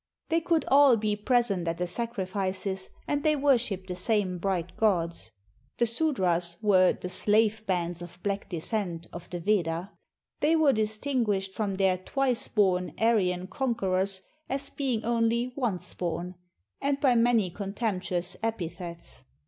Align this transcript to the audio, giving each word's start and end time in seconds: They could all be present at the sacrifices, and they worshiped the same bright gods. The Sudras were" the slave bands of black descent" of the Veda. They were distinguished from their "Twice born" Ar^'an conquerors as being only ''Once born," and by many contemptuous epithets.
They 0.29 0.41
could 0.41 0.65
all 0.67 0.97
be 0.97 1.15
present 1.15 1.67
at 1.67 1.77
the 1.77 1.85
sacrifices, 1.85 2.89
and 3.07 3.21
they 3.21 3.35
worshiped 3.35 3.85
the 3.87 3.95
same 3.95 4.39
bright 4.39 4.75
gods. 4.75 5.29
The 5.77 5.85
Sudras 5.85 6.57
were" 6.59 6.93
the 6.99 7.07
slave 7.07 7.63
bands 7.67 8.01
of 8.01 8.17
black 8.23 8.49
descent" 8.49 9.05
of 9.13 9.29
the 9.29 9.39
Veda. 9.39 9.91
They 10.39 10.55
were 10.55 10.73
distinguished 10.73 11.53
from 11.53 11.75
their 11.75 11.99
"Twice 11.99 12.47
born" 12.47 12.93
Ar^'an 12.97 13.47
conquerors 13.51 14.23
as 14.49 14.71
being 14.71 15.05
only 15.05 15.51
''Once 15.55 15.95
born," 15.95 16.33
and 16.81 16.99
by 16.99 17.13
many 17.13 17.51
contemptuous 17.51 18.35
epithets. 18.41 19.23